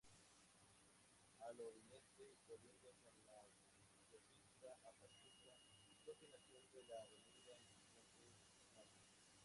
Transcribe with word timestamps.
Al 1.47 1.61
oriente 1.61 2.33
colinda 2.47 2.89
con 3.03 3.13
la 3.23 3.37
Autopista 3.45 4.73
a 4.81 4.89
Pachuca, 4.99 5.53
continuación 6.03 6.63
de 6.73 6.83
la 6.85 7.01
Avenida 7.05 7.53
Insurgentes 7.61 8.41
Norte. 8.73 9.05